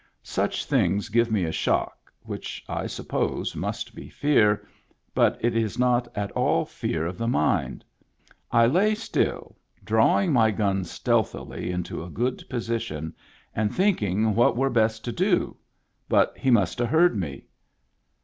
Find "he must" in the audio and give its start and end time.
16.35-16.79